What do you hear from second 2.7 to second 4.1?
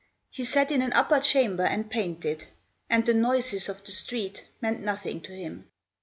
And the noises of the